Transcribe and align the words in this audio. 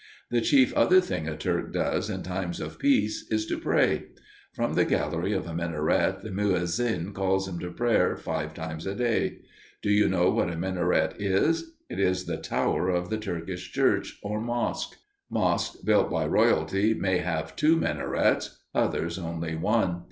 The 0.31 0.41
chief 0.41 0.73
other 0.73 0.99
thing 0.99 1.27
a 1.27 1.37
Turk 1.37 1.73
does 1.73 2.09
in 2.09 2.23
times 2.23 2.59
of 2.59 2.79
peace 2.79 3.27
is 3.29 3.45
to 3.45 3.59
pray. 3.59 4.05
From 4.51 4.73
the 4.73 4.83
gallery 4.83 5.31
of 5.33 5.45
a 5.45 5.53
minaret 5.53 6.23
the 6.23 6.31
muezzin 6.31 7.13
calls 7.13 7.47
him 7.47 7.59
to 7.59 7.69
prayer 7.69 8.17
five 8.17 8.55
times 8.55 8.87
a 8.87 8.95
day. 8.95 9.41
Do 9.83 9.91
you 9.91 10.09
know 10.09 10.31
what 10.31 10.49
a 10.49 10.55
minaret 10.57 11.21
is? 11.21 11.73
It 11.87 11.99
is 11.99 12.25
the 12.25 12.37
tower 12.37 12.89
of 12.89 13.11
the 13.11 13.19
Turkish 13.19 13.71
church, 13.71 14.19
or 14.23 14.41
mosque. 14.41 14.95
Mosques 15.29 15.79
built 15.79 16.09
by 16.09 16.25
royalty 16.25 16.95
may 16.95 17.19
have 17.19 17.55
two 17.55 17.75
minarets, 17.75 18.57
others 18.73 19.19
only 19.19 19.53
one. 19.55 19.99